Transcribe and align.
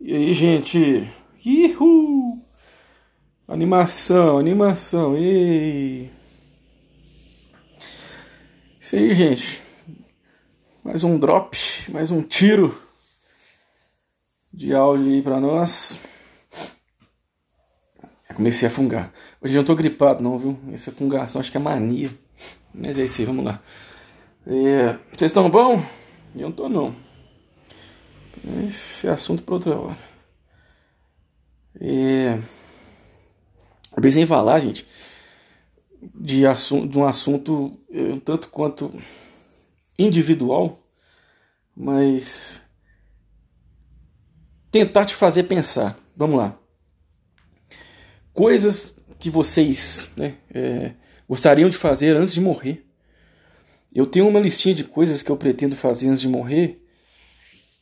E 0.00 0.14
aí, 0.14 0.34
gente? 0.34 1.08
Ihu! 1.44 2.42
Animação, 3.46 4.38
animação. 4.38 5.16
Ei! 5.16 6.10
Isso 8.80 8.96
aí, 8.96 9.14
gente. 9.14 9.62
Mais 10.82 11.04
um 11.04 11.18
drop, 11.18 11.56
mais 11.88 12.10
um 12.10 12.22
tiro 12.22 12.78
de 14.52 14.74
áudio 14.74 15.12
aí 15.12 15.22
pra 15.22 15.40
nós. 15.40 16.00
comecei 18.34 18.68
a 18.68 18.70
fungar. 18.70 19.12
Hoje 19.40 19.54
eu 19.54 19.58
não 19.58 19.64
tô 19.64 19.74
gripado 19.74 20.22
não, 20.22 20.36
viu? 20.36 20.58
Essa 20.72 20.92
fungação 20.92 21.40
acho 21.40 21.50
que 21.50 21.56
é 21.56 21.60
mania. 21.60 22.10
Mas 22.74 22.98
é 22.98 23.04
isso 23.04 23.20
aí, 23.20 23.26
vamos 23.26 23.44
lá. 23.44 23.62
É, 24.46 24.98
vocês 25.16 25.30
estão 25.30 25.48
bom? 25.48 25.82
Eu 26.34 26.48
não 26.48 26.52
tô 26.52 26.68
não. 26.68 27.03
Esse 28.66 29.06
é 29.06 29.10
assunto 29.10 29.42
para 29.42 29.54
outra 29.54 29.78
hora. 29.78 29.98
É... 31.80 32.38
Eu 33.96 34.02
pensei 34.02 34.22
em 34.22 34.26
falar, 34.26 34.60
gente, 34.60 34.86
de, 36.14 36.46
assunto, 36.46 36.88
de 36.88 36.98
um 36.98 37.04
assunto 37.04 37.78
um 37.90 38.18
tanto 38.18 38.48
quanto 38.48 38.92
individual, 39.98 40.78
mas 41.74 42.64
tentar 44.70 45.06
te 45.06 45.14
fazer 45.14 45.44
pensar. 45.44 45.96
Vamos 46.16 46.36
lá. 46.36 46.58
Coisas 48.32 48.96
que 49.18 49.30
vocês 49.30 50.10
né, 50.16 50.36
é, 50.52 50.92
gostariam 51.28 51.70
de 51.70 51.76
fazer 51.76 52.16
antes 52.16 52.34
de 52.34 52.40
morrer. 52.40 52.84
Eu 53.94 54.06
tenho 54.06 54.26
uma 54.26 54.40
listinha 54.40 54.74
de 54.74 54.82
coisas 54.82 55.22
que 55.22 55.30
eu 55.30 55.36
pretendo 55.36 55.76
fazer 55.76 56.08
antes 56.08 56.20
de 56.20 56.28
morrer 56.28 56.83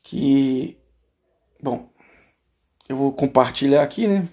que, 0.02 0.76
bom, 1.62 1.88
eu 2.88 2.96
vou 2.96 3.12
compartilhar 3.12 3.82
aqui, 3.82 4.06
né? 4.06 4.28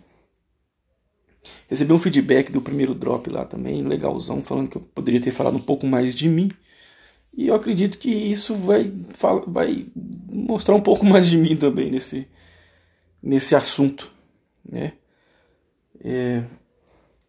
Recebi 1.68 1.94
um 1.94 2.00
feedback 2.00 2.52
do 2.52 2.62
primeiro 2.62 2.94
drop 2.94 3.30
lá 3.30 3.46
também, 3.46 3.82
legalzão, 3.82 4.42
falando 4.42 4.70
que 4.70 4.78
eu 4.78 4.82
poderia 4.82 5.22
ter 5.22 5.32
falado 5.32 5.56
um 5.56 5.62
pouco 5.62 5.86
mais 5.86 6.16
de 6.16 6.28
mim. 6.28 6.52
E 7.36 7.48
eu 7.48 7.56
acredito 7.56 7.98
que 7.98 8.10
isso 8.10 8.56
vai, 8.56 8.92
vai 9.48 9.86
mostrar 9.96 10.76
um 10.76 10.82
pouco 10.82 11.06
mais 11.06 11.28
de 11.28 11.38
mim 11.38 11.56
também 11.56 11.92
nesse, 11.92 12.28
nesse 13.22 13.56
assunto. 13.56 14.12
Né? 14.68 14.94
É, 16.04 16.44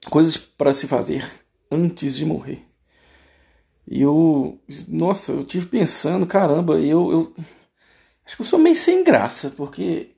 coisas 0.09 0.37
para 0.37 0.73
se 0.73 0.87
fazer 0.87 1.29
antes 1.71 2.17
de 2.17 2.25
morrer. 2.25 2.65
E 3.87 4.01
eu, 4.03 4.59
nossa, 4.89 5.33
eu 5.33 5.45
tive 5.45 5.67
pensando, 5.67 6.27
caramba, 6.27 6.79
eu, 6.79 7.11
eu 7.11 7.35
acho 8.31 8.37
que 8.37 8.43
eu 8.43 8.47
sou 8.47 8.61
meio 8.61 8.77
sem 8.77 9.03
graça, 9.03 9.51
porque 9.51 10.11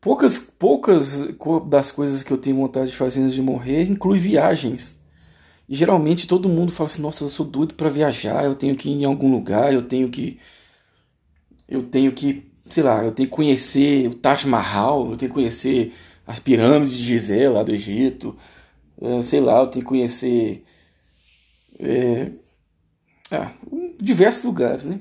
poucas, 0.00 0.40
poucas 0.40 1.28
das 1.68 1.92
coisas 1.92 2.24
que 2.24 2.32
eu 2.32 2.38
tenho 2.38 2.56
vontade 2.56 2.90
de 2.90 2.96
fazer 2.96 3.20
antes 3.20 3.34
de 3.34 3.42
morrer 3.42 3.84
inclui 3.84 4.18
viagens. 4.18 5.00
E 5.68 5.76
geralmente 5.76 6.26
todo 6.26 6.48
mundo 6.48 6.72
fala 6.72 6.88
assim: 6.88 7.02
"Nossa, 7.02 7.22
eu 7.22 7.28
sou 7.28 7.46
doido 7.46 7.74
para 7.74 7.88
viajar, 7.88 8.44
eu 8.44 8.56
tenho 8.56 8.74
que 8.76 8.88
ir 8.88 8.94
em 8.94 9.04
algum 9.04 9.30
lugar, 9.30 9.72
eu 9.72 9.82
tenho 9.82 10.10
que 10.10 10.40
eu 11.68 11.84
tenho 11.84 12.12
que, 12.12 12.50
sei 12.62 12.82
lá, 12.82 13.04
eu 13.04 13.12
tenho 13.12 13.28
que 13.28 13.34
conhecer 13.36 14.08
o 14.08 14.14
Taj 14.14 14.46
Mahal, 14.46 15.12
eu 15.12 15.16
tenho 15.16 15.30
que 15.30 15.34
conhecer 15.34 15.94
as 16.26 16.40
pirâmides 16.40 16.96
de 16.96 17.04
Gizé 17.04 17.48
lá 17.48 17.62
do 17.62 17.72
Egito, 17.72 18.36
eh, 19.00 19.22
sei 19.22 19.40
lá, 19.40 19.60
eu 19.60 19.68
tenho 19.68 19.84
que 19.84 19.88
conhecer 19.88 20.64
é, 21.78 22.32
ah, 23.30 23.52
diversos 24.00 24.44
lugares, 24.44 24.84
né? 24.84 25.00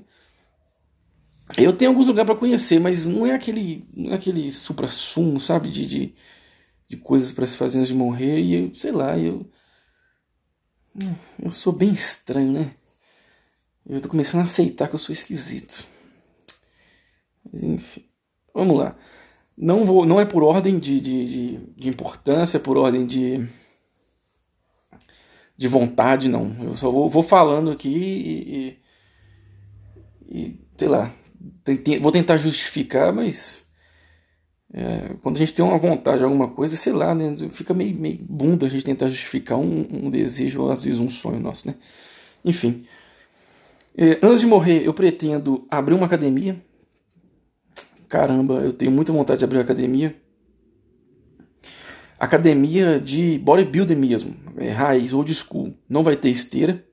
Eu 1.57 1.73
tenho 1.73 1.91
alguns 1.91 2.07
lugares 2.07 2.29
para 2.29 2.39
conhecer, 2.39 2.79
mas 2.79 3.05
não 3.05 3.25
é 3.25 3.33
aquele, 3.33 3.87
não 3.93 4.11
é 4.11 4.15
aquele 4.15 4.51
supra-sumo, 4.51 5.41
sabe? 5.41 5.69
De, 5.69 5.85
de, 5.87 6.15
de 6.87 6.97
coisas 6.97 7.31
para 7.31 7.47
se 7.47 7.57
fazer 7.57 7.79
antes 7.79 7.89
de 7.89 7.95
morrer. 7.95 8.39
E 8.39 8.53
eu, 8.55 8.75
sei 8.75 8.91
lá, 8.91 9.17
eu. 9.17 9.49
Eu 11.41 11.51
sou 11.51 11.73
bem 11.73 11.91
estranho, 11.91 12.51
né? 12.51 12.75
Eu 13.87 14.01
tô 14.01 14.09
começando 14.09 14.41
a 14.41 14.43
aceitar 14.43 14.87
que 14.87 14.95
eu 14.95 14.99
sou 14.99 15.13
esquisito. 15.13 15.85
Mas 17.51 17.63
enfim. 17.63 18.05
Vamos 18.53 18.77
lá. 18.77 18.95
Não, 19.57 19.85
vou, 19.85 20.05
não 20.05 20.19
é 20.21 20.25
por 20.25 20.43
ordem 20.43 20.77
de, 20.79 21.01
de, 21.01 21.25
de, 21.25 21.57
de 21.75 21.89
importância, 21.89 22.57
é 22.57 22.61
por 22.61 22.77
ordem 22.77 23.05
de. 23.05 23.47
de 25.57 25.67
vontade, 25.67 26.29
não. 26.29 26.55
Eu 26.63 26.75
só 26.75 26.91
vou, 26.91 27.09
vou 27.09 27.23
falando 27.23 27.71
aqui 27.71 27.89
e, 27.89 28.79
e, 30.29 30.39
e 30.39 30.59
sei 30.77 30.87
lá, 30.87 31.11
vou 32.01 32.11
tentar 32.11 32.37
justificar, 32.37 33.13
mas 33.13 33.65
é, 34.73 35.15
quando 35.21 35.37
a 35.37 35.39
gente 35.39 35.53
tem 35.53 35.65
uma 35.65 35.77
vontade 35.77 36.19
de 36.19 36.23
alguma 36.23 36.47
coisa, 36.47 36.75
sei 36.75 36.93
lá, 36.93 37.15
né, 37.15 37.35
fica 37.51 37.73
meio, 37.73 37.95
meio 37.95 38.19
bunda 38.21 38.67
a 38.67 38.69
gente 38.69 38.85
tentar 38.85 39.09
justificar 39.09 39.57
um, 39.57 40.05
um 40.05 40.09
desejo 40.09 40.61
ou 40.61 40.71
às 40.71 40.83
vezes 40.83 40.99
um 40.99 41.09
sonho 41.09 41.39
nosso, 41.39 41.67
né? 41.67 41.75
Enfim. 42.45 42.85
É, 43.97 44.19
antes 44.21 44.41
de 44.41 44.45
morrer, 44.45 44.85
eu 44.85 44.93
pretendo 44.93 45.67
abrir 45.69 45.93
uma 45.93 46.05
academia. 46.05 46.55
Caramba, 48.07 48.61
eu 48.61 48.71
tenho 48.71 48.91
muita 48.91 49.11
vontade 49.11 49.39
de 49.39 49.45
abrir 49.45 49.57
uma 49.57 49.63
academia. 49.63 50.15
Academia 52.19 52.99
de 52.99 53.39
bodybuilding 53.39 53.95
mesmo, 53.95 54.35
é, 54.57 54.71
raiz, 54.71 55.13
old 55.13 55.33
school. 55.33 55.73
Não 55.87 56.03
vai 56.03 56.15
ter 56.15 56.29
esteira. 56.29 56.85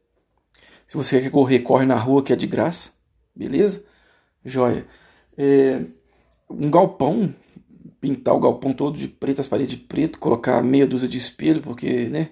Se 0.86 0.96
você 0.96 1.20
quer 1.20 1.30
correr, 1.30 1.60
corre 1.60 1.84
na 1.84 1.96
rua 1.96 2.22
que 2.22 2.32
é 2.32 2.36
de 2.36 2.46
graça, 2.46 2.90
beleza? 3.34 3.84
Joia. 4.46 4.86
É, 5.36 5.82
um 6.48 6.70
galpão, 6.70 7.34
pintar 8.00 8.34
o 8.34 8.40
galpão 8.40 8.72
todo 8.72 8.96
de 8.96 9.08
preto, 9.08 9.40
as 9.40 9.48
paredes 9.48 9.76
de 9.76 9.82
preto, 9.84 10.18
colocar 10.18 10.62
meia 10.62 10.86
dúzia 10.86 11.08
de 11.08 11.18
espelho, 11.18 11.60
porque, 11.60 12.08
né? 12.08 12.30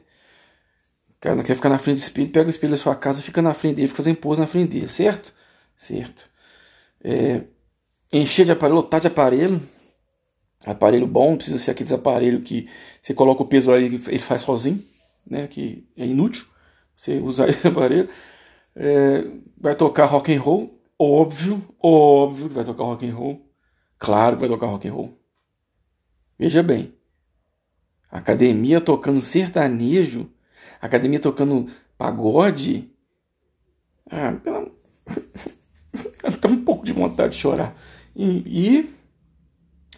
O 1.11 1.21
cara 1.21 1.43
quer 1.43 1.57
ficar 1.57 1.69
na 1.69 1.79
frente 1.79 1.97
do 1.97 2.03
espelho, 2.03 2.31
pega 2.31 2.47
o 2.47 2.51
espelho 2.51 2.73
da 2.73 2.77
sua 2.77 2.95
casa, 2.95 3.23
fica 3.23 3.43
na 3.43 3.53
frente 3.53 3.77
dele, 3.77 3.89
fica 3.89 3.97
fazendo 3.97 4.17
pose 4.17 4.41
na 4.41 4.47
frente 4.47 4.71
dele, 4.71 4.89
certo? 4.89 5.33
Certo. 5.75 6.31
É, 7.03 7.43
encher 8.13 8.45
de 8.45 8.53
aparelho, 8.53 8.77
lotar 8.77 9.01
de 9.01 9.09
aparelho. 9.09 9.61
Aparelho 10.65 11.07
bom, 11.07 11.31
não 11.31 11.37
precisa 11.37 11.59
ser 11.59 11.73
aqueles 11.73 11.93
aparelhos 11.93 12.43
que 12.45 12.69
você 13.03 13.13
coloca 13.13 13.43
o 13.43 13.47
peso 13.47 13.73
aí 13.73 13.85
ele 13.85 14.19
faz 14.19 14.43
sozinho, 14.43 14.83
né? 15.27 15.47
Que 15.47 15.87
é 15.97 16.07
inútil 16.07 16.47
você 16.97 17.19
usar 17.19 17.49
esse 17.51 17.67
aparelho. 17.67 18.09
É, 18.77 19.25
vai 19.59 19.75
tocar 19.75 20.07
rock 20.07 20.33
and 20.33 20.41
roll, 20.41 20.74
Óbvio, 20.99 21.63
óbvio 21.83 22.49
que 22.49 22.55
vai 22.55 22.65
tocar 22.65 22.85
rock 22.85 23.07
and 23.07 23.15
roll. 23.15 23.53
Claro 23.99 24.37
que 24.37 24.41
vai 24.41 24.49
tocar 24.49 24.67
rock 24.67 24.89
and 24.89 24.93
roll. 24.93 25.19
Veja 26.39 26.63
bem. 26.63 26.95
Academia 28.11 28.81
tocando 28.81 29.21
sertanejo, 29.21 30.31
academia 30.81 31.19
tocando 31.19 31.69
pagode. 31.99 32.91
Ah, 34.09 34.33
pela... 34.33 34.71
Dá 36.41 36.49
um 36.49 36.65
pouco 36.65 36.85
de 36.85 36.93
vontade 36.93 37.35
de 37.35 37.41
chorar. 37.41 37.77
E, 38.15 38.25
e 38.47 38.95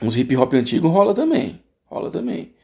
uns 0.03 0.17
hip 0.17 0.35
hop 0.37 0.55
antigo 0.55 0.89
rola 0.89 1.15
também. 1.15 1.63
Rola 1.85 2.11
também. 2.11 2.55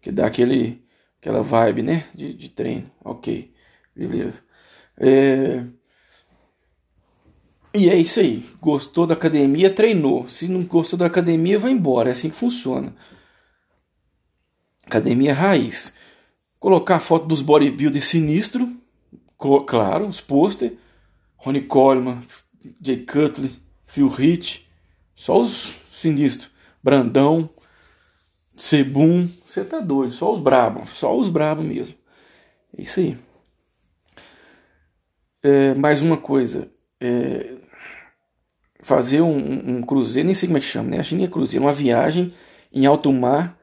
Que 0.00 0.12
dá 0.12 0.26
aquele, 0.26 0.84
aquela 1.20 1.42
vibe, 1.42 1.82
né? 1.82 2.08
De, 2.14 2.32
de 2.32 2.48
treino. 2.48 2.90
Ok. 3.04 3.52
Beleza. 3.94 4.42
É... 4.96 5.64
E 7.72 7.88
é 7.88 7.96
isso 7.96 8.20
aí. 8.20 8.44
Gostou 8.60 9.06
da 9.06 9.14
academia, 9.14 9.72
treinou. 9.72 10.28
Se 10.28 10.48
não 10.48 10.62
gostou 10.62 10.98
da 10.98 11.06
academia, 11.06 11.58
vai 11.58 11.70
embora. 11.70 12.10
É 12.10 12.12
assim 12.12 12.30
que 12.30 12.36
funciona. 12.36 12.94
Academia 14.84 15.34
raiz. 15.34 15.94
Colocar 16.58 16.96
a 16.96 17.00
foto 17.00 17.26
dos 17.26 17.42
bodybuilders 17.42 18.04
sinistro. 18.04 18.68
Claro, 19.66 20.06
os 20.06 20.20
pôster. 20.20 20.76
Ronnie 21.36 21.62
Coleman, 21.62 22.20
Jay 22.82 22.98
Cutler, 22.98 23.50
Phil 23.86 24.12
Heath. 24.18 24.62
Só 25.14 25.40
os 25.40 25.78
sinistros. 25.90 26.50
Brandão, 26.82 27.48
Sebum. 28.60 29.26
Você 29.46 29.64
tá 29.64 29.80
doido. 29.80 30.12
Só 30.12 30.34
os 30.34 30.38
brabos. 30.38 30.90
Só 30.90 31.16
os 31.16 31.30
brabos 31.30 31.64
mesmo. 31.64 31.94
É 32.76 32.82
isso 32.82 33.00
aí. 33.00 33.16
É, 35.42 35.72
mais 35.74 36.02
uma 36.02 36.18
coisa. 36.18 36.70
É, 37.00 37.56
fazer 38.82 39.20
um, 39.20 39.76
um, 39.76 39.82
cruzeiro, 39.82 40.26
nem 40.26 40.34
sei 40.34 40.48
como 40.48 40.58
é 40.58 40.60
que 40.60 40.66
chama, 40.66 40.90
né? 40.90 41.00
Acho 41.00 41.10
que 41.10 41.16
nem 41.16 41.26
é 41.26 41.28
cruzeiro, 41.28 41.64
uma 41.64 41.72
viagem 41.72 42.32
em 42.72 42.86
alto 42.86 43.12
mar 43.12 43.58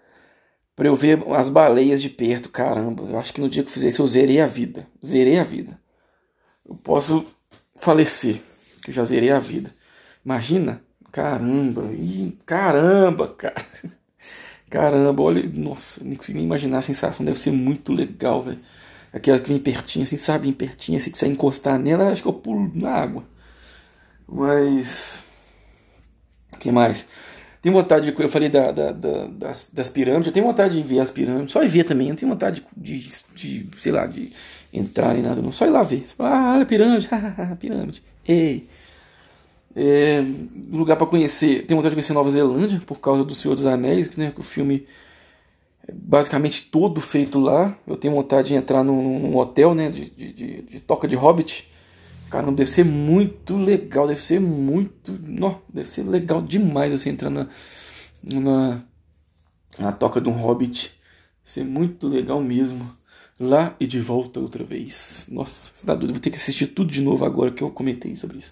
para 0.76 0.88
eu 0.88 0.96
ver 0.96 1.24
as 1.32 1.50
baleias 1.50 2.02
de 2.02 2.10
perto. 2.10 2.50
Caramba, 2.50 3.04
eu 3.04 3.18
acho 3.18 3.34
que 3.34 3.42
no 3.42 3.50
dia 3.50 3.64
que 3.64 3.70
eu 3.70 3.74
fizer 3.74 3.90
isso 3.90 4.02
eu 4.02 4.08
zerei 4.08 4.40
a 4.40 4.48
vida. 4.48 4.88
Zerei 5.04 5.40
a 5.40 5.44
vida. 5.44 5.80
Eu 6.68 6.76
posso 6.76 7.26
falecer, 7.76 8.42
que 8.84 8.92
eu 8.92 8.94
já 8.94 9.04
zerei 9.04 9.32
a 9.32 9.40
vida. 9.40 9.74
Imagina? 10.24 10.82
Caramba, 11.12 11.84
ih, 11.94 12.38
caramba, 12.46 13.28
cara. 13.30 13.66
Caramba, 14.70 15.24
olha, 15.24 15.50
nossa, 15.54 16.04
nem 16.04 16.18
consigo 16.18 16.38
nem 16.38 16.46
imaginar 16.46 16.80
a 16.80 16.82
sensação, 16.82 17.26
deve 17.26 17.40
ser 17.40 17.52
muito 17.52 17.94
legal, 17.94 18.44
velho. 18.44 18.60
Aquela 19.14 19.40
que 19.40 19.48
vem 19.48 19.58
pertinho, 19.58 20.04
assim, 20.04 20.18
sabe, 20.18 20.52
pertinho, 20.52 20.98
assim, 20.98 21.10
que 21.10 21.18
você 21.18 21.26
encostar 21.26 21.80
nela, 21.80 22.12
acho 22.12 22.22
que 22.22 22.28
eu 22.28 22.34
pulo 22.34 22.70
na 22.76 22.92
água. 22.92 23.24
Mas. 24.28 25.24
que 26.60 26.72
mais? 26.72 27.08
Tenho 27.62 27.74
vontade 27.74 28.12
de. 28.12 28.22
Eu 28.22 28.30
falei 28.30 28.50
da, 28.50 28.72
da, 28.72 28.92
da, 28.92 29.26
das, 29.28 29.70
das 29.70 29.90
pirâmides, 29.90 30.28
eu 30.28 30.34
tenho 30.34 30.46
vontade 30.46 30.82
de 30.82 30.88
ver 30.88 31.00
as 31.00 31.12
pirâmides, 31.12 31.52
só 31.52 31.64
ir 31.64 31.68
ver 31.68 31.84
também. 31.84 32.10
Eu 32.10 32.16
tenho 32.16 32.32
vontade 32.32 32.64
de, 32.76 33.00
de, 33.00 33.10
de 33.36 33.70
sei 33.80 33.92
lá, 33.92 34.06
de 34.06 34.32
entrar 34.74 35.18
em 35.18 35.22
nada, 35.22 35.42
não. 35.42 35.52
Só 35.52 35.66
ir 35.66 35.70
lá 35.70 35.84
ver. 35.84 36.06
Fala, 36.16 36.30
ah, 36.30 36.54
olha 36.54 36.64
a 36.64 36.66
pirâmide, 36.66 37.10
pirâmide. 37.60 38.04
Ei. 38.28 38.68
É, 39.76 40.24
lugar 40.72 40.96
para 40.96 41.08
conhecer. 41.08 41.66
Tenho 41.66 41.78
vontade 41.78 41.92
de 41.92 41.96
conhecer 41.96 42.14
Nova 42.14 42.30
Zelândia 42.30 42.82
por 42.86 43.00
causa 43.00 43.24
do 43.24 43.36
Senhor 43.36 43.54
dos 43.54 43.66
Anéis, 43.66 44.16
né? 44.18 44.32
Que 44.32 44.40
o 44.40 44.44
filme 44.44 44.88
é 45.88 45.92
basicamente 45.92 46.64
todo 46.72 47.00
feito 47.00 47.40
lá. 47.40 47.78
Eu 47.86 47.96
tenho 47.96 48.14
vontade 48.14 48.50
de 48.50 48.56
entrar 48.56 48.84
num, 48.84 49.20
num 49.20 49.38
hotel, 49.38 49.76
né? 49.76 49.90
De, 49.90 50.10
de, 50.10 50.34
de, 50.34 50.62
de, 50.64 50.80
toca 50.80 51.08
de 51.08 51.16
Hobbit. 51.16 51.68
Caramba, 52.30 52.58
deve 52.58 52.70
ser 52.70 52.84
muito 52.84 53.56
legal, 53.56 54.08
deve 54.08 54.22
ser 54.22 54.40
muito. 54.40 55.18
Não, 55.24 55.62
deve 55.70 55.90
ser 55.90 56.04
legal 56.04 56.42
demais 56.42 56.92
você 56.92 57.10
entrar 57.10 57.30
na, 57.30 57.48
na, 58.24 58.82
na 59.80 59.92
toca 59.92 60.20
de 60.20 60.28
um 60.28 60.34
Hobbit. 60.34 60.94
Deve 61.44 61.54
ser 61.54 61.64
muito 61.64 62.08
legal 62.08 62.42
mesmo. 62.42 62.98
Lá 63.40 63.76
e 63.80 63.86
de 63.86 64.02
volta 64.02 64.40
outra 64.40 64.64
vez. 64.64 65.26
Nossa, 65.30 65.72
você 65.74 65.86
dá 65.86 65.94
dúvida, 65.94 66.14
vou 66.14 66.22
ter 66.22 66.32
que 66.32 66.38
assistir 66.38 66.68
tudo 66.68 66.92
de 66.92 67.02
novo 67.02 67.24
agora 67.24 67.52
que 67.52 67.62
eu 67.62 67.70
comentei 67.70 68.16
sobre 68.16 68.40
isso. 68.40 68.52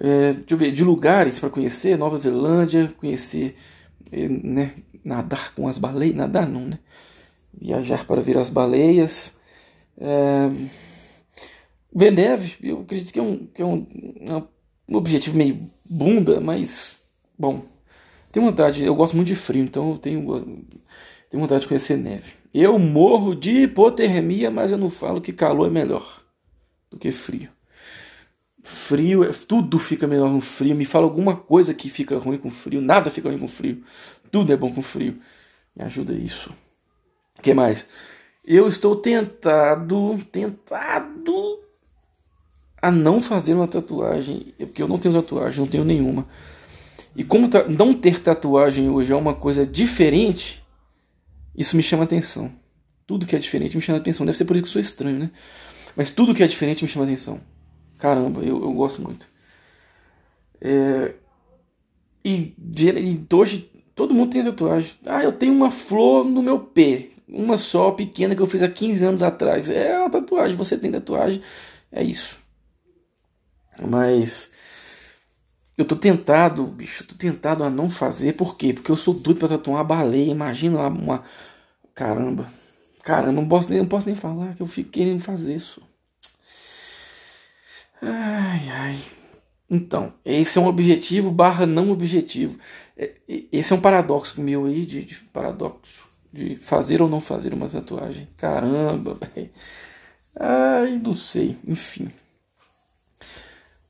É, 0.00 0.32
deixa 0.32 0.54
eu 0.54 0.56
ver, 0.56 0.72
de 0.72 0.82
lugares 0.82 1.38
para 1.38 1.50
conhecer, 1.50 1.98
Nova 1.98 2.16
Zelândia, 2.16 2.88
conhecer, 2.96 3.56
é, 4.10 4.28
né, 4.28 4.72
nadar 5.04 5.52
com 5.54 5.68
as 5.68 5.76
baleias, 5.76 6.16
nadar 6.16 6.48
não, 6.48 6.66
né? 6.66 6.78
Viajar 7.60 8.06
para 8.06 8.22
ver 8.22 8.38
as 8.38 8.48
baleias. 8.48 9.34
É, 9.98 10.50
ver 11.94 12.10
neve, 12.10 12.56
eu 12.62 12.80
acredito 12.80 13.12
que 13.12 13.18
é 13.18 13.22
um, 13.22 13.46
que 13.46 13.62
é 13.62 13.64
um, 13.64 13.86
é 14.20 14.42
um 14.88 14.96
objetivo 14.96 15.36
meio 15.36 15.70
bunda, 15.88 16.40
mas, 16.40 16.96
bom, 17.38 17.62
tenho 18.30 18.46
vontade, 18.46 18.84
eu 18.84 18.94
gosto 18.94 19.16
muito 19.16 19.28
de 19.28 19.36
frio, 19.36 19.64
então 19.64 19.92
eu 19.92 19.98
tenho, 19.98 20.64
tenho 21.30 21.40
vontade 21.40 21.62
de 21.62 21.68
conhecer 21.68 21.96
neve. 21.96 22.32
Eu 22.52 22.78
morro 22.78 23.34
de 23.34 23.64
hipotermia, 23.64 24.50
mas 24.50 24.70
eu 24.70 24.78
não 24.78 24.90
falo 24.90 25.20
que 25.20 25.32
calor 25.32 25.66
é 25.66 25.70
melhor 25.70 26.22
do 26.90 26.98
que 26.98 27.10
frio. 27.10 27.50
Frio, 28.62 29.24
é, 29.24 29.32
tudo 29.32 29.78
fica 29.78 30.06
melhor 30.06 30.30
no 30.30 30.40
frio. 30.40 30.74
Me 30.74 30.84
fala 30.84 31.04
alguma 31.04 31.36
coisa 31.36 31.72
que 31.72 31.88
fica 31.88 32.18
ruim 32.18 32.38
com 32.38 32.50
frio. 32.50 32.80
Nada 32.80 33.10
fica 33.10 33.28
ruim 33.28 33.38
com 33.38 33.48
frio. 33.48 33.82
Tudo 34.30 34.52
é 34.52 34.56
bom 34.56 34.72
com 34.72 34.82
frio. 34.82 35.18
Me 35.74 35.84
ajuda 35.84 36.12
isso. 36.12 36.50
O 37.38 37.42
que 37.42 37.54
mais? 37.54 37.86
Eu 38.44 38.68
estou 38.68 38.96
tentado, 38.96 40.18
tentado 40.30 41.60
a 42.80 42.90
não 42.90 43.20
fazer 43.20 43.54
uma 43.54 43.66
tatuagem, 43.66 44.54
porque 44.58 44.82
eu 44.82 44.88
não 44.88 44.98
tenho 44.98 45.14
tatuagem, 45.14 45.60
não 45.60 45.66
tenho 45.66 45.84
nenhuma. 45.84 46.26
E 47.16 47.24
como 47.24 47.48
não 47.68 47.92
ter 47.92 48.20
tatuagem 48.20 48.88
hoje 48.88 49.12
é 49.12 49.16
uma 49.16 49.34
coisa 49.34 49.66
diferente, 49.66 50.62
isso 51.56 51.76
me 51.76 51.82
chama 51.82 52.04
atenção. 52.04 52.52
Tudo 53.06 53.26
que 53.26 53.34
é 53.34 53.38
diferente 53.38 53.76
me 53.76 53.82
chama 53.82 53.98
atenção. 53.98 54.24
Deve 54.24 54.38
ser 54.38 54.44
por 54.44 54.54
isso 54.54 54.62
que 54.64 54.68
eu 54.68 54.72
sou 54.74 54.80
estranho, 54.80 55.18
né? 55.18 55.30
Mas 55.96 56.10
tudo 56.10 56.34
que 56.34 56.42
é 56.42 56.46
diferente 56.46 56.84
me 56.84 56.88
chama 56.88 57.04
atenção. 57.04 57.40
Caramba, 57.98 58.42
eu, 58.42 58.62
eu 58.62 58.72
gosto 58.72 59.02
muito. 59.02 59.26
É... 60.60 61.14
E, 62.24 62.54
e 62.76 63.34
hoje 63.34 63.68
todo 63.94 64.14
mundo 64.14 64.30
tem 64.30 64.44
tatuagem. 64.44 64.92
Ah, 65.04 65.24
eu 65.24 65.32
tenho 65.32 65.52
uma 65.52 65.70
flor 65.70 66.24
no 66.24 66.42
meu 66.42 66.60
pé. 66.60 67.08
Uma 67.26 67.56
só, 67.56 67.90
pequena, 67.90 68.36
que 68.36 68.42
eu 68.42 68.46
fiz 68.46 68.62
há 68.62 68.68
15 68.68 69.04
anos 69.04 69.22
atrás. 69.22 69.68
É 69.68 69.98
uma 69.98 70.10
tatuagem. 70.10 70.56
Você 70.56 70.78
tem 70.78 70.92
tatuagem. 70.92 71.42
É 71.90 72.04
isso. 72.04 72.38
Mas 73.86 74.50
eu 75.76 75.84
tô 75.84 75.94
tentado, 75.94 76.64
bicho, 76.66 77.04
tô 77.04 77.14
tentado 77.14 77.62
a 77.62 77.70
não 77.70 77.88
fazer. 77.88 78.34
Por 78.34 78.56
quê? 78.56 78.72
Porque 78.72 78.90
eu 78.90 78.96
sou 78.96 79.14
doido 79.14 79.38
pra 79.38 79.48
tatuar 79.48 79.78
uma 79.78 79.84
baleia. 79.84 80.30
Imagina 80.30 80.78
lá 80.80 80.88
uma. 80.88 81.24
Caramba. 81.94 82.50
Caramba, 83.02 83.40
não 83.40 83.48
posso, 83.48 83.70
nem, 83.70 83.78
não 83.78 83.86
posso 83.88 84.06
nem 84.06 84.16
falar 84.16 84.54
que 84.54 84.60
eu 84.60 84.66
fico 84.66 84.90
querendo 84.90 85.20
fazer 85.22 85.54
isso. 85.54 85.80
Ai, 88.02 88.68
ai. 88.70 88.98
Então, 89.70 90.14
esse 90.24 90.58
é 90.58 90.60
um 90.60 90.66
objetivo 90.66 91.30
barra 91.30 91.66
não 91.66 91.90
objetivo. 91.90 92.58
É, 92.96 93.12
esse 93.52 93.72
é 93.72 93.76
um 93.76 93.80
paradoxo 93.80 94.40
meu 94.40 94.66
aí, 94.66 94.84
de, 94.86 95.04
de 95.04 95.14
paradoxo. 95.32 96.08
De 96.32 96.56
fazer 96.56 97.00
ou 97.00 97.08
não 97.08 97.20
fazer 97.20 97.54
uma 97.54 97.68
tatuagem. 97.68 98.28
Caramba, 98.36 99.18
velho. 99.34 99.50
Ai, 100.38 101.00
não 101.02 101.14
sei. 101.14 101.56
Enfim. 101.66 102.10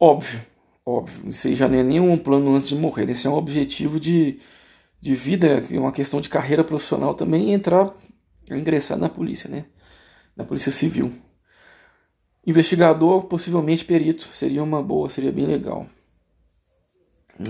Óbvio, 0.00 0.40
óbvio. 0.86 1.28
Isso 1.28 1.52
já 1.54 1.68
não 1.68 1.78
é 1.78 1.82
nenhum 1.82 2.16
plano 2.16 2.54
antes 2.54 2.68
de 2.68 2.76
morrer. 2.76 3.10
Esse 3.10 3.26
é 3.26 3.30
um 3.30 3.34
objetivo 3.34 3.98
de, 3.98 4.38
de 5.00 5.14
vida, 5.14 5.64
é 5.70 5.78
uma 5.78 5.92
questão 5.92 6.20
de 6.20 6.28
carreira 6.28 6.62
profissional 6.62 7.14
também, 7.14 7.52
entrar, 7.52 7.92
ingressar 8.50 8.96
na 8.96 9.08
polícia, 9.08 9.50
né? 9.50 9.66
Na 10.36 10.44
polícia 10.44 10.70
civil. 10.70 11.12
Investigador, 12.46 13.24
possivelmente 13.24 13.84
perito, 13.84 14.28
seria 14.32 14.62
uma 14.62 14.82
boa, 14.82 15.10
seria 15.10 15.32
bem 15.32 15.46
legal. 15.46 15.86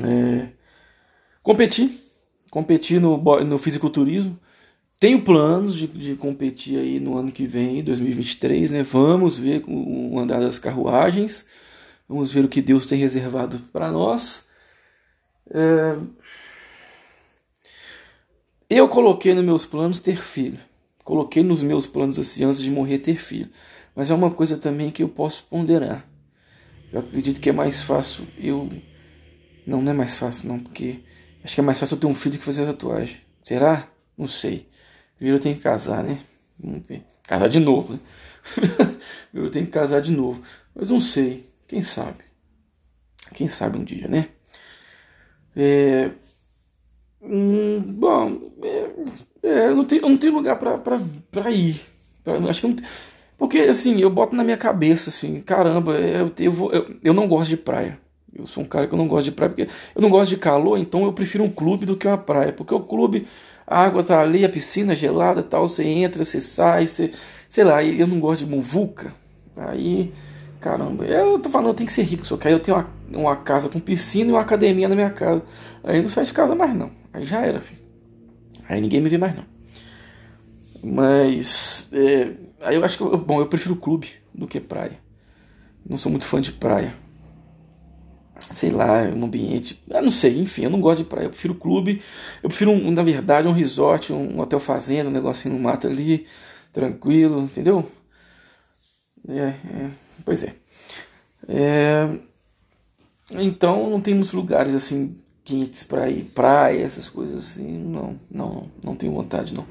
É, 0.05 0.49
competir, 1.43 1.91
competir 2.51 3.01
no, 3.01 3.17
no 3.45 3.59
fisiculturismo. 3.59 4.39
Tenho 4.99 5.23
planos 5.23 5.77
de, 5.77 5.87
de 5.87 6.17
competir 6.17 6.79
aí 6.79 6.99
no 6.99 7.17
ano 7.17 7.31
que 7.31 7.47
vem, 7.47 7.85
2023, 7.85 8.71
né? 8.73 8.83
Vamos 8.83 9.39
ver 9.39 9.63
o 9.69 10.19
andar 10.19 10.41
das 10.41 10.59
carruagens. 10.59 11.47
Vamos 12.09 12.33
ver 12.33 12.45
o 12.45 12.49
que 12.49 12.63
Deus 12.63 12.87
tem 12.87 12.99
reservado 12.99 13.59
para 13.73 13.91
nós. 13.91 14.49
É... 15.51 15.97
Eu 18.71 18.89
coloquei 18.89 19.35
nos 19.35 19.45
meus 19.45 19.67
planos 19.67 20.01
ter 20.01 20.17
filho. 20.17 20.59
Coloquei 21.05 21.43
nos 21.43 21.63
meus 21.63 21.87
planos 21.87 22.19
assim 22.19 22.45
antes 22.45 22.61
de 22.61 22.71
morrer 22.71 22.99
ter 22.99 23.17
filho. 23.17 23.51
Mas 23.95 24.11
é 24.11 24.15
uma 24.15 24.31
coisa 24.31 24.57
também 24.57 24.91
que 24.91 25.03
eu 25.03 25.09
posso 25.09 25.45
ponderar. 25.45 26.07
Eu 26.93 27.01
acredito 27.01 27.41
que 27.41 27.51
é 27.51 27.53
mais 27.53 27.83
fácil 27.83 28.27
eu. 28.39 28.71
Não, 29.67 29.83
não 29.83 29.93
é 29.93 29.95
mais 29.95 30.17
fácil 30.17 30.49
não, 30.49 30.59
porque 30.59 31.01
acho 31.45 31.55
que 31.55 31.61
é 31.61 31.65
mais 31.65 31.79
fácil 31.79 31.97
eu 31.97 32.01
ter 32.01 32.07
um 32.07 32.15
filho 32.15 32.39
que 32.39 32.45
fazer 32.45 32.65
tatuagem. 32.65 33.19
Será? 33.43 33.89
Não 34.17 34.27
sei. 34.27 34.69
Primeiro 35.17 35.39
eu 35.39 35.43
tenho 35.43 35.57
que 35.57 35.63
casar, 35.63 36.03
né? 36.03 36.21
Vamos 36.59 36.87
ver. 36.87 37.05
Casar 37.27 37.49
de 37.49 37.61
novo, 37.61 37.95
né? 37.95 38.01
eu 39.35 39.51
tenho 39.51 39.67
que 39.67 39.73
casar 39.73 40.01
de 40.01 40.13
novo. 40.13 40.43
Mas 40.75 40.91
não 40.91 41.01
sei. 41.01 41.48
Quem 41.69 41.83
sabe? 41.83 42.25
Quem 43.35 43.49
sabe 43.49 43.79
um 43.79 43.85
dia, 43.85 44.09
né? 44.09 44.31
É, 45.55 46.11
hum, 47.21 47.81
bom, 47.95 48.53
é, 49.43 49.49
é, 49.49 49.75
não, 49.75 49.85
tem, 49.85 50.01
não 50.01 50.19
lugar 50.33 50.59
pra, 50.59 50.79
pra, 50.79 51.01
pra 51.31 51.51
ir. 51.51 51.81
Pra, 52.25 52.37
acho 52.49 52.61
que 52.61 52.67
não 52.69 52.75
tem, 52.75 52.87
porque 53.39 53.59
assim, 53.59 54.01
eu 54.01 54.11
boto 54.11 54.35
na 54.37 54.45
minha 54.45 54.57
cabeça 54.57 55.11
assim, 55.11 55.41
caramba, 55.41 55.99
eu, 55.99 56.33
eu, 56.39 56.53
vou, 56.53 56.73
eu, 56.73 56.97
eu 57.05 57.15
não 57.15 57.29
gosto 57.29 57.51
de 57.51 57.57
praia. 57.57 57.99
Eu 58.35 58.47
sou 58.47 58.63
um 58.63 58.67
cara 58.67 58.87
que 58.87 58.95
eu 58.95 58.99
não 58.99 59.09
gosto 59.09 59.25
de 59.27 59.33
praia, 59.33 59.51
porque 59.51 59.69
eu 59.95 60.03
não 60.03 60.11
gosto 60.11 60.31
de 60.31 60.37
calor, 60.37 60.79
então 60.79 61.05
eu 61.05 61.13
prefiro 61.13 61.45
um 61.45 61.51
clube 61.51 61.87
do 61.87 61.97
que 61.97 62.07
uma 62.07 62.19
praia. 62.19 62.53
Porque 62.53 62.75
o 62.75 62.81
clube, 62.81 63.27
a 63.67 63.83
água 63.85 64.03
tá 64.03 64.21
ali, 64.21 64.45
a 64.45 64.49
piscina 64.49 64.95
gelada 64.95 65.43
tal, 65.43 65.69
você 65.69 65.85
entra, 65.85 66.25
você 66.25 66.41
sai, 66.41 66.87
você, 66.87 67.13
sei 67.49 67.65
lá, 67.65 67.83
eu 67.83 68.07
não 68.07 68.21
gosto 68.21 68.45
de 68.45 68.51
muvuca. 68.51 69.13
Aí 69.57 70.13
Caramba, 70.61 71.05
eu 71.05 71.39
tô 71.39 71.49
falando, 71.51 71.69
eu 71.69 71.75
tenho 71.75 71.87
que 71.87 71.93
ser 71.93 72.03
rico, 72.03 72.27
só 72.27 72.37
que 72.37 72.49
aí 72.49 72.53
eu 72.53 72.61
tenho 72.61 72.77
uma, 72.77 72.91
uma 73.13 73.37
casa 73.37 73.69
com 73.69 73.79
piscina 73.79 74.31
e 74.31 74.33
uma 74.33 74.41
academia 74.41 74.89
na 74.89 74.95
minha 74.95 75.11
casa. 75.11 75.43
Aí 75.85 76.03
não 76.03 76.09
sai 76.09 76.25
de 76.25 76.33
casa 76.33 76.55
mais 76.55 76.75
não. 76.75 76.91
Aí 77.13 77.25
já 77.25 77.45
era, 77.45 77.61
filho. 77.61 77.81
Aí 78.69 78.81
ninguém 78.81 79.01
me 79.01 79.09
vê 79.09 79.17
mais 79.17 79.35
não. 79.37 79.45
Mas 80.83 81.89
é, 81.93 82.33
aí 82.63 82.77
eu 82.77 82.85
acho 82.85 82.99
que 82.99 83.17
bom, 83.17 83.41
eu 83.41 83.47
prefiro 83.47 83.77
clube 83.77 84.09
do 84.35 84.47
que 84.47 84.59
praia. 84.61 84.99
Não 85.89 85.97
sou 85.97 86.11
muito 86.11 86.27
fã 86.27 86.41
de 86.41 86.53
praia. 86.53 86.95
Sei 88.51 88.71
lá, 88.71 89.03
um 89.15 89.25
ambiente. 89.25 89.81
Eu 89.89 90.03
não 90.03 90.11
sei, 90.11 90.39
enfim, 90.39 90.65
eu 90.65 90.71
não 90.71 90.81
gosto 90.81 90.99
de 90.99 91.09
praia. 91.09 91.27
Eu 91.27 91.31
prefiro 91.31 91.55
clube. 91.55 92.03
Eu 92.43 92.49
prefiro, 92.49 92.71
um, 92.71 92.91
na 92.91 93.03
verdade, 93.03 93.49
um 93.49 93.53
resort, 93.53 94.13
um 94.13 94.41
hotel 94.41 94.61
fazenda, 94.61 95.09
um 95.09 95.13
negocinho 95.13 95.55
no 95.55 95.61
mato 95.61 95.87
ali, 95.87 96.27
tranquilo, 96.73 97.43
entendeu? 97.43 97.91
É, 99.29 99.43
é. 99.43 99.91
Pois 100.25 100.43
é. 100.43 100.55
é. 101.49 102.19
Então 103.33 103.91
não 103.91 104.01
temos 104.01 104.33
lugares 104.33 104.75
assim 104.75 105.17
quentes 105.45 105.83
para 105.83 106.09
ir, 106.11 106.25
praia, 106.35 106.83
essas 106.83 107.09
coisas 107.09 107.51
assim. 107.51 107.79
Não, 107.79 108.19
não, 108.31 108.71
não 108.83 108.97
tenho 108.97 109.13
vontade 109.13 109.55
não. 109.55 109.67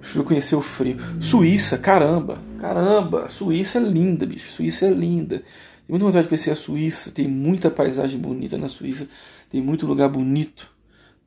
Prefiro 0.00 0.24
conhecer 0.24 0.54
o 0.54 0.60
frio. 0.60 0.98
Suíça, 1.20 1.78
caramba, 1.78 2.38
caramba, 2.60 3.28
Suíça 3.28 3.78
é 3.78 3.82
linda, 3.82 4.26
bicho. 4.26 4.52
Suíça 4.52 4.86
é 4.86 4.90
linda. 4.90 5.38
Tenho 5.38 5.90
muita 5.90 6.04
vontade 6.04 6.24
de 6.24 6.28
conhecer 6.28 6.50
a 6.50 6.56
Suíça. 6.56 7.10
Tem 7.10 7.26
muita 7.26 7.70
paisagem 7.70 8.18
bonita 8.18 8.58
na 8.58 8.68
Suíça. 8.68 9.08
Tem 9.50 9.62
muito 9.62 9.86
lugar 9.86 10.08
bonito 10.08 10.70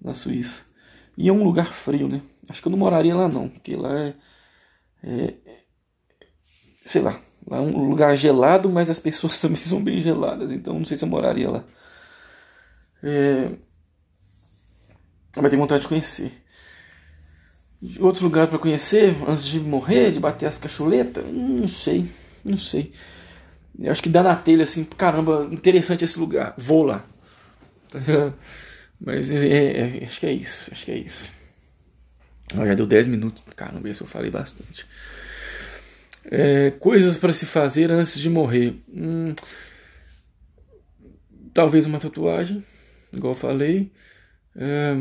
na 0.02 0.14
Suíça. 0.14 0.64
E 1.18 1.28
é 1.28 1.34
um 1.34 1.44
lugar 1.44 1.74
frio, 1.74 2.08
né? 2.08 2.22
Acho 2.48 2.62
que 2.62 2.68
eu 2.68 2.72
não 2.72 2.78
moraria 2.78 3.16
lá 3.16 3.28
não, 3.28 3.50
porque 3.50 3.76
lá 3.76 3.98
é, 4.00 4.14
é 5.04 5.34
sei 6.86 7.02
lá, 7.02 7.20
Lá 7.48 7.58
é 7.58 7.62
um 7.62 7.89
lugar 7.89 8.16
gelado, 8.18 8.70
mas 8.70 8.89
as 8.89 9.00
pessoas 9.00 9.39
também 9.42 9.62
são 9.62 9.82
bem 9.82 10.00
geladas, 10.00 10.51
então 10.51 10.74
não 10.74 10.86
sei 10.86 10.98
se 10.98 11.04
eu 11.04 11.10
moraria 11.10 11.50
lá. 11.50 11.63
É... 13.01 13.50
Mas 15.36 15.50
tenho 15.50 15.62
vontade 15.62 15.84
de 15.84 15.88
conhecer. 15.88 16.44
Outro 18.00 18.24
lugar 18.24 18.48
para 18.48 18.58
conhecer 18.58 19.16
antes 19.27 19.46
de 19.46 19.60
morrer, 19.60 20.12
de 20.12 20.20
bater 20.20 20.48
as 20.48 20.58
cacholetas? 20.58 21.24
Não 21.27 21.68
sei, 21.68 22.10
não 22.44 22.58
sei. 22.58 22.92
Eu 23.80 23.92
acho 23.92 24.01
que 24.01 24.10
dá 24.10 24.24
na 24.24 24.36
telha 24.36 24.63
assim, 24.63 24.84
caramba, 24.84 25.48
interessante 25.51 26.04
esse 26.04 26.20
lugar. 26.20 26.56
Vou 26.58 26.84
lá. 26.84 27.06
Mas 29.00 29.30
é, 29.30 30.00
é, 30.00 30.04
acho 30.06 30.20
que 30.20 30.25
é 30.25 30.32
isso, 30.32 30.70
acho 30.72 30.86
que 30.86 30.92
é 30.92 30.98
isso. 30.98 31.30
Ah, 32.56 32.66
já 32.66 32.74
deu 32.74 32.88
10 32.88 33.08
minutos, 33.08 33.44
caramba, 33.56 33.88
esse 33.89 34.01
eu 34.01 34.08
falei 34.08 34.32
bastante. 34.32 34.88
É, 36.30 36.72
coisas 36.72 37.18
para 37.18 37.34
se 37.34 37.46
fazer 37.46 37.92
antes 37.92 38.20
de 38.20 38.30
morrer. 38.30 38.76
Hum, 38.94 39.34
talvez 41.54 41.86
uma 41.86 42.00
tatuagem, 42.00 42.64
igual 43.14 43.34
eu 43.34 43.40
falei. 43.40 43.92
É, 44.56 44.96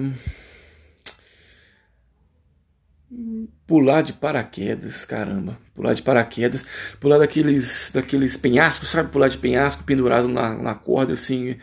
pular 3.67 4.03
de 4.03 4.13
paraquedas, 4.13 5.05
caramba, 5.05 5.59
pular 5.75 5.95
de 5.95 6.03
paraquedas, 6.03 6.65
pular 7.01 7.19
daqueles, 7.19 7.91
daqueles 7.93 8.37
penhascos, 8.37 8.89
sabe, 8.89 9.11
pular 9.11 9.29
de 9.29 9.39
penhasco 9.39 9.85
pendurado 9.85 10.29
na, 10.29 10.55
na 10.55 10.75
corda, 10.75 11.15
assim. 11.15 11.57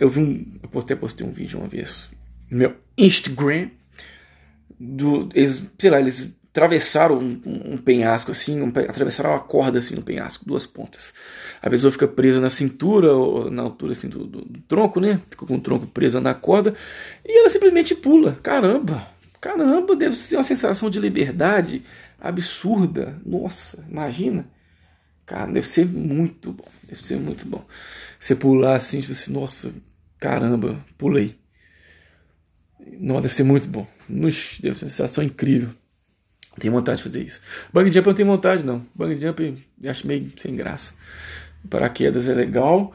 Eu 0.00 0.08
vi 0.08 0.20
um, 0.20 0.46
eu 0.62 0.80
até 0.80 0.94
postei 0.94 1.26
um 1.26 1.32
vídeo 1.32 1.58
uma 1.58 1.68
vez 1.68 2.08
no 2.50 2.58
meu 2.58 2.76
Instagram, 2.96 3.70
do, 4.78 5.28
eles, 5.34 5.62
sei 5.78 5.90
lá, 5.90 6.00
eles 6.00 6.32
atravessaram 6.54 7.18
um, 7.18 7.72
um, 7.72 7.76
penhasco 7.76 8.30
assim, 8.30 8.62
um, 8.62 8.68
atravessaram 8.68 9.30
uma 9.30 9.40
corda 9.40 9.80
assim 9.80 9.96
no 9.96 10.02
penhasco, 10.02 10.44
duas 10.46 10.64
pontas. 10.64 11.12
A 11.60 11.68
pessoa 11.68 11.90
fica 11.90 12.06
presa 12.06 12.40
na 12.40 12.48
cintura, 12.48 13.12
ou 13.12 13.50
na 13.50 13.62
altura 13.62 13.90
assim 13.90 14.08
do, 14.08 14.24
do, 14.24 14.44
do 14.44 14.60
tronco, 14.60 15.00
né? 15.00 15.20
Fica 15.28 15.44
com 15.44 15.56
o 15.56 15.60
tronco 15.60 15.88
preso 15.88 16.20
na 16.20 16.32
corda 16.32 16.72
e 17.26 17.40
ela 17.40 17.48
simplesmente 17.48 17.96
pula. 17.96 18.38
Caramba, 18.40 19.04
caramba, 19.40 19.96
deve 19.96 20.14
ser 20.14 20.36
uma 20.36 20.44
sensação 20.44 20.88
de 20.88 21.00
liberdade 21.00 21.82
absurda. 22.20 23.20
Nossa, 23.26 23.84
imagina. 23.90 24.48
Cara, 25.26 25.50
deve 25.50 25.66
ser 25.66 25.84
muito 25.84 26.52
bom. 26.52 26.68
Deve 26.84 27.04
ser 27.04 27.16
muito 27.18 27.44
bom. 27.46 27.64
Você 28.16 28.36
pular 28.36 28.76
assim, 28.76 29.00
tipo 29.00 29.12
assim, 29.12 29.32
nossa, 29.32 29.72
caramba, 30.20 30.78
pulei. 30.96 31.36
Não, 33.00 33.20
deve 33.20 33.34
ser 33.34 33.42
muito 33.42 33.66
bom. 33.66 33.84
Deve 34.08 34.30
ser 34.32 34.68
uma 34.68 34.74
sensação 34.74 35.24
incrível. 35.24 35.70
Tenho 36.58 36.72
vontade 36.72 36.98
de 36.98 37.02
fazer 37.02 37.22
isso. 37.22 37.40
Bang 37.72 37.90
jump 37.90 38.06
eu 38.06 38.10
não 38.10 38.16
tenho 38.16 38.28
vontade, 38.28 38.64
não. 38.64 38.82
Bang 38.94 39.18
jump 39.20 39.62
eu 39.82 39.90
acho 39.90 40.06
meio 40.06 40.32
sem 40.36 40.54
graça. 40.54 40.94
Paraquedas 41.68 42.28
é 42.28 42.34
legal. 42.34 42.92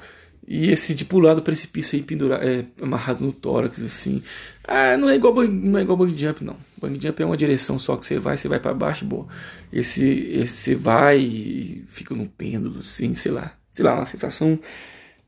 E 0.47 0.71
esse 0.71 0.95
de 0.95 1.05
pular 1.05 1.35
do 1.35 1.43
precipício 1.43 1.95
aí 1.95 2.01
pendurado, 2.01 2.43
é, 2.43 2.65
amarrado 2.81 3.23
no 3.23 3.31
tórax, 3.31 3.83
assim. 3.83 4.23
Ah, 4.63 4.97
não 4.97 5.09
é 5.09 5.15
igual 5.15 5.33
não 5.47 5.77
é 5.77 5.83
igual 5.83 5.97
bang 5.97 6.17
jump, 6.17 6.43
não. 6.43 6.57
Bang 6.81 6.99
jump 6.99 7.21
é 7.21 7.25
uma 7.25 7.37
direção 7.37 7.77
só 7.77 7.95
que 7.97 8.05
você 8.05 8.17
vai, 8.17 8.37
você 8.37 8.47
vai 8.47 8.59
para 8.59 8.73
baixo, 8.73 9.05
boa. 9.05 9.27
Esse, 9.71 10.07
esse 10.07 10.55
você 10.55 10.75
vai 10.75 11.19
e 11.19 11.85
fica 11.89 12.15
no 12.15 12.27
pêndulo, 12.27 12.79
assim, 12.79 13.13
sei 13.13 13.31
lá. 13.31 13.53
Sei 13.73 13.85
lá, 13.85 13.95
uma 13.95 14.05
sensação 14.05 14.59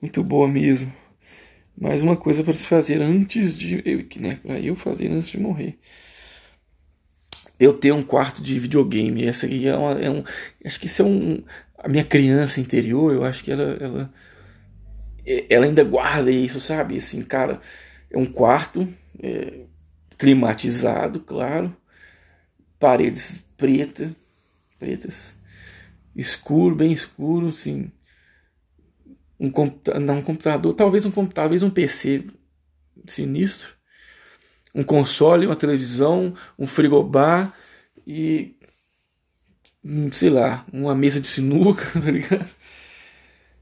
muito 0.01 0.23
boa 0.23 0.47
mesmo. 0.47 0.91
Mais 1.79 2.01
uma 2.01 2.15
coisa 2.15 2.43
para 2.43 2.53
se 2.53 2.65
fazer 2.65 3.01
antes 3.01 3.53
de. 3.55 3.81
Eu, 3.85 4.05
né, 4.19 4.39
para 4.41 4.59
eu 4.59 4.75
fazer 4.75 5.11
antes 5.11 5.29
de 5.29 5.37
morrer 5.37 5.77
eu 7.61 7.73
ter 7.73 7.91
um 7.91 8.01
quarto 8.01 8.41
de 8.41 8.57
videogame. 8.59 9.23
Essa 9.23 9.45
aqui 9.45 9.67
é, 9.67 9.77
uma, 9.77 9.91
é 9.91 10.09
um. 10.09 10.23
Acho 10.65 10.79
que 10.79 10.87
isso 10.87 11.03
é 11.03 11.05
um. 11.05 11.43
A 11.77 11.87
minha 11.87 12.03
criança 12.03 12.59
interior, 12.59 13.13
eu 13.13 13.23
acho 13.23 13.43
que 13.43 13.51
ela. 13.51 13.77
Ela, 13.79 14.13
ela 15.47 15.65
ainda 15.65 15.83
guarda 15.83 16.31
isso, 16.31 16.59
sabe? 16.59 16.97
Assim, 16.97 17.23
cara, 17.23 17.61
é 18.09 18.17
um 18.17 18.25
quarto 18.25 18.87
é, 19.21 19.59
climatizado, 20.17 21.19
claro. 21.19 21.75
Paredes 22.79 23.45
preta, 23.55 24.11
pretas. 24.79 25.35
Escuro, 26.15 26.75
bem 26.75 26.91
escuro, 26.91 27.49
assim. 27.49 27.91
Um, 29.39 29.51
não, 29.99 30.17
um 30.17 30.21
computador, 30.23 30.73
talvez 30.73 31.05
um 31.05 31.11
talvez 31.27 31.61
um 31.61 31.69
PC 31.69 32.25
sinistro 33.07 33.80
um 34.73 34.83
console, 34.83 35.45
uma 35.45 35.55
televisão, 35.55 36.33
um 36.57 36.65
frigobar 36.65 37.53
e 38.05 38.55
hum, 39.83 40.11
sei 40.11 40.29
lá, 40.29 40.65
uma 40.71 40.95
mesa 40.95 41.19
de 41.19 41.27
sinuca, 41.27 41.85
tá 41.99 42.11
ligado? 42.11 42.49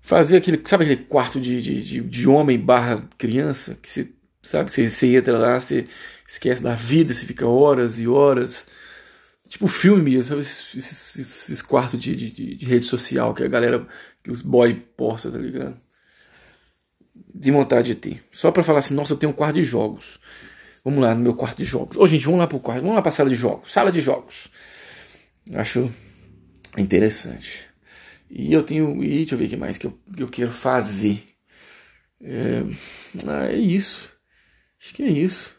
Fazer 0.01 0.37
aquele, 0.37 0.61
sabe 0.65 0.85
aquele 0.85 1.03
quarto 1.03 1.39
de, 1.39 1.61
de, 1.61 2.01
de, 2.01 2.27
homem 2.27 2.57
barra 2.59 3.07
criança, 3.17 3.77
que 3.81 3.89
você, 3.89 4.09
sabe, 4.41 4.71
que 4.71 4.89
você, 4.89 5.15
entra 5.15 5.37
lá, 5.37 5.59
você 5.59 5.85
esquece 6.27 6.63
da 6.63 6.73
vida, 6.75 7.13
você 7.13 7.25
fica 7.25 7.47
horas 7.47 7.99
e 7.99 8.07
horas. 8.07 8.65
Tipo 9.47 9.67
filme 9.67 10.03
mesmo, 10.03 10.23
sabe? 10.23 10.41
Esses, 10.41 10.75
esses, 10.75 11.15
esses 11.19 11.61
quartos 11.61 11.99
de, 11.99 12.15
de, 12.15 12.55
de, 12.55 12.65
rede 12.65 12.85
social 12.85 13.33
que 13.33 13.43
a 13.43 13.47
galera, 13.47 13.85
que 14.23 14.31
os 14.31 14.41
boy 14.41 14.75
posta, 14.95 15.31
tá 15.31 15.37
ligado? 15.37 15.79
De 17.33 17.51
vontade 17.51 17.87
de 17.87 17.95
ter. 17.95 18.23
Só 18.31 18.51
pra 18.51 18.63
falar 18.63 18.79
assim, 18.79 18.93
nossa, 18.93 19.13
eu 19.13 19.17
tenho 19.17 19.31
um 19.31 19.35
quarto 19.35 19.55
de 19.55 19.63
jogos. 19.63 20.19
Vamos 20.83 21.01
lá 21.01 21.13
no 21.13 21.21
meu 21.21 21.33
quarto 21.33 21.57
de 21.57 21.65
jogos. 21.65 21.97
Ô, 21.97 22.07
gente, 22.07 22.25
vamos 22.25 22.39
lá 22.39 22.47
pro 22.47 22.59
quarto. 22.59 22.81
Vamos 22.81 22.95
lá 22.95 23.01
pra 23.01 23.11
sala 23.11 23.29
de 23.29 23.35
jogos. 23.35 23.71
Sala 23.71 23.91
de 23.91 24.01
jogos. 24.01 24.49
Acho 25.53 25.91
interessante. 26.77 27.65
E 28.29 28.53
eu 28.53 28.63
tenho. 28.63 29.03
E 29.03 29.09
deixa 29.09 29.35
eu 29.35 29.39
ver 29.39 29.45
o 29.45 29.49
que 29.49 29.57
mais 29.57 29.77
que 29.77 29.87
eu, 29.87 29.99
que 30.15 30.23
eu 30.23 30.27
quero 30.27 30.51
fazer. 30.51 31.23
É, 32.21 32.63
ah, 33.27 33.47
é 33.47 33.57
isso. 33.57 34.11
Acho 34.79 34.93
que 34.93 35.03
é 35.03 35.09
isso. 35.09 35.55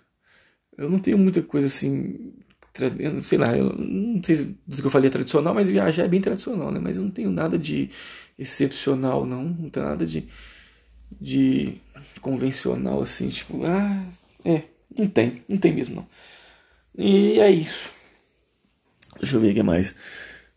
Eu 0.76 0.88
não 0.88 0.98
tenho 0.98 1.18
muita 1.18 1.42
coisa 1.42 1.66
assim. 1.66 2.32
Sei 3.24 3.36
lá, 3.36 3.56
eu 3.56 3.74
não 3.76 4.22
sei 4.22 4.56
do 4.66 4.76
que 4.76 4.86
eu 4.86 4.90
falei 4.90 5.08
é 5.08 5.10
tradicional, 5.10 5.52
mas 5.52 5.68
viajar 5.68 6.04
é 6.04 6.08
bem 6.08 6.20
tradicional, 6.20 6.70
né? 6.70 6.78
Mas 6.80 6.96
eu 6.96 7.02
não 7.02 7.10
tenho 7.10 7.30
nada 7.30 7.58
de 7.58 7.90
excepcional, 8.38 9.26
não. 9.26 9.44
Não 9.44 9.68
tem 9.68 9.82
nada 9.82 10.06
de, 10.06 10.28
de 11.20 11.74
convencional 12.20 13.02
assim, 13.02 13.28
tipo, 13.28 13.64
ah, 13.66 14.06
é, 14.44 14.62
não 14.97 15.06
tem, 15.06 15.42
não 15.49 15.56
tem 15.56 15.73
mesmo 15.73 15.97
não. 15.97 16.06
E 16.97 17.38
é 17.40 17.50
isso. 17.50 17.90
Deixa 19.18 19.37
eu 19.37 19.40
ver 19.40 19.52
o 19.52 19.54
que 19.54 19.62
mais. 19.62 19.94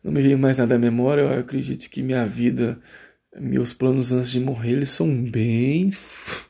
Não 0.04 0.12
me 0.12 0.22
veio 0.22 0.38
mais 0.38 0.58
nada 0.58 0.76
à 0.76 0.80
memória. 0.80 1.22
Eu 1.22 1.40
acredito 1.40 1.90
que 1.90 2.02
minha 2.02 2.26
vida, 2.26 2.80
meus 3.40 3.74
planos 3.74 4.12
antes 4.12 4.32
de 4.32 4.40
morrer, 4.40 4.72
eles 4.72 4.90
são 4.90 5.08
bem. 5.24 5.90
Acho 5.90 6.50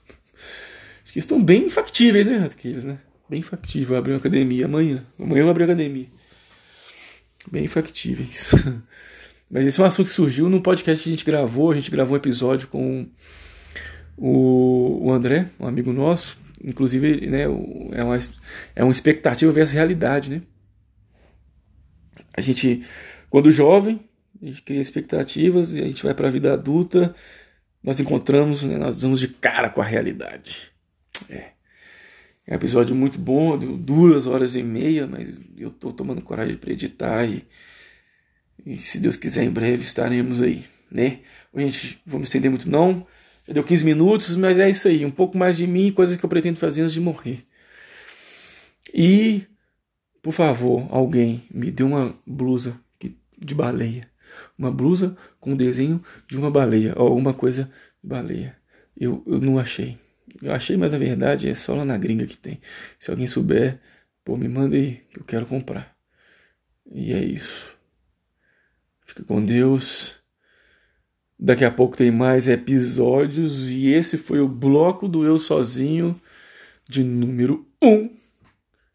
que 1.13 1.20
estão 1.20 1.44
bem 1.44 1.70
factíveis, 1.70 2.25
né, 2.25 2.46
Aqueles, 2.46 2.84
né? 2.84 3.00
Bem 3.30 3.42
factíveis. 3.42 3.88
Vou 3.88 3.98
abrir 3.98 4.13
uma 4.13 4.20
academia 4.20 4.66
amanhã. 4.66 5.06
Amanhã 5.20 5.40
eu 5.42 5.46
vou 5.46 5.52
abrir 5.52 5.63
uma 5.63 5.74
academia. 5.74 6.08
Bem 7.52 7.68
factíveis. 7.68 8.52
Mas 9.50 9.66
esse 9.66 9.80
é 9.80 9.84
um 9.84 9.86
assunto 9.86 10.08
que 10.08 10.16
surgiu 10.16 10.50
num 10.50 10.62
podcast 10.62 11.04
que 11.04 11.10
a 11.10 11.13
gente 11.13 11.25
gravou. 11.25 11.72
A 11.72 11.75
gente 11.75 11.92
gravou 11.92 12.13
um 12.13 12.18
episódio 12.18 12.68
com 12.68 13.08
o, 14.18 15.12
André, 15.12 15.50
um 15.60 15.68
amigo 15.68 15.92
nosso, 15.92 16.38
Inclusive, 16.62 17.27
né, 17.27 17.43
é, 17.43 18.03
uma, 18.03 18.17
é 18.75 18.83
uma 18.83 18.91
expectativa 18.91 19.51
versus 19.51 19.74
realidade, 19.74 20.29
né? 20.29 20.41
A 22.36 22.41
gente, 22.41 22.83
quando 23.29 23.51
jovem, 23.51 24.00
a 24.41 24.45
gente 24.45 24.62
cria 24.62 24.81
expectativas 24.81 25.72
e 25.72 25.81
a 25.81 25.88
gente 25.88 26.03
vai 26.03 26.13
para 26.13 26.27
a 26.27 26.31
vida 26.31 26.53
adulta, 26.53 27.13
nós 27.83 28.00
encontramos, 28.00 28.63
né, 28.63 28.77
nós 28.77 29.01
vamos 29.01 29.19
de 29.19 29.27
cara 29.27 29.69
com 29.69 29.81
a 29.81 29.86
realidade. 29.86 30.72
É. 31.29 31.53
É 32.45 32.51
um 32.51 32.55
episódio 32.55 32.93
muito 32.93 33.17
bom, 33.17 33.57
duas 33.57 34.27
horas 34.27 34.55
e 34.55 34.63
meia, 34.63 35.07
mas 35.07 35.33
eu 35.57 35.69
estou 35.69 35.93
tomando 35.93 36.22
coragem 36.22 36.57
para 36.57 36.74
editar 36.74 37.25
e, 37.25 37.45
e 38.65 38.77
se 38.77 39.00
Deus 39.00 39.15
quiser 39.15 39.43
em 39.43 39.50
breve 39.50 39.83
estaremos 39.83 40.41
aí, 40.41 40.65
né? 40.91 41.19
Gente, 41.55 42.01
vamos 42.05 42.27
estender 42.27 42.51
muito 42.51 42.69
não. 42.69 43.07
Deu 43.48 43.64
15 43.64 43.84
minutos, 43.84 44.36
mas 44.36 44.60
é 44.60 44.70
isso 44.70 44.88
aí. 44.88 45.06
Um 45.06 45.12
pouco 45.12 45.38
mais 45.38 45.58
de 45.58 45.68
mim 45.68 45.88
e 45.88 45.92
coisas 45.92 46.16
que 46.16 46.24
eu 46.24 46.30
pretendo 46.30 46.58
fazer 46.58 46.82
antes 46.82 46.94
de 46.94 47.02
morrer. 47.02 47.46
E, 48.94 49.46
por 50.22 50.32
favor, 50.32 50.88
alguém 50.90 51.44
me 51.52 51.70
dê 51.70 51.84
uma 51.84 52.16
blusa 52.26 52.80
de 53.38 53.54
baleia. 53.54 54.10
Uma 54.58 54.72
blusa 54.72 55.18
com 55.40 55.56
desenho 55.56 56.02
de 56.28 56.38
uma 56.38 56.50
baleia. 56.50 56.94
Ou 56.98 57.08
alguma 57.08 57.34
coisa 57.34 57.70
de 58.02 58.10
baleia. 58.10 58.56
Eu, 58.96 59.24
eu 59.28 59.40
não 59.42 59.60
achei. 59.60 59.98
Eu 60.42 60.54
achei, 60.54 60.78
mas 60.78 60.94
a 60.94 60.98
verdade 60.98 61.50
é 61.50 61.54
só 61.54 61.76
lá 61.76 61.84
na 61.84 61.98
gringa 61.98 62.26
que 62.26 62.38
tem. 62.38 62.62
Se 62.98 63.12
alguém 63.12 63.28
souber, 63.28 63.80
pô, 64.24 64.38
me 64.38 64.48
manda 64.48 64.76
aí 64.76 65.02
que 65.12 65.20
eu 65.20 65.24
quero 65.24 65.46
comprar. 65.46 65.96
E 66.92 67.12
é 67.12 67.24
isso. 67.24 67.76
Fica 69.06 69.24
com 69.24 69.44
Deus. 69.44 70.23
Daqui 71.46 71.66
a 71.66 71.72
pouco 71.72 71.98
tem 71.98 72.10
mais 72.10 72.48
episódios 72.48 73.70
e 73.70 73.88
esse 73.88 74.18
foi 74.18 74.40
o 74.40 74.48
bloco 74.48 75.10
do 75.10 75.26
Eu 75.26 75.38
Sozinho 75.38 76.18
de 76.88 77.04
número 77.04 77.68
1. 77.82 77.90
Um, 77.90 78.18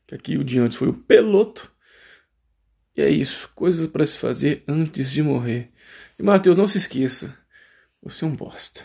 que 0.06 0.14
aqui 0.14 0.38
o 0.38 0.42
de 0.42 0.58
antes 0.58 0.74
foi 0.74 0.88
o 0.88 0.94
Peloto. 0.94 1.70
E 2.96 3.02
é 3.02 3.10
isso, 3.10 3.50
coisas 3.54 3.86
para 3.86 4.06
se 4.06 4.16
fazer 4.16 4.64
antes 4.66 5.12
de 5.12 5.22
morrer. 5.22 5.70
E 6.18 6.22
Mateus, 6.22 6.56
não 6.56 6.66
se 6.66 6.78
esqueça, 6.78 7.36
você 8.02 8.24
é 8.24 8.28
um 8.28 8.34
bosta. 8.34 8.80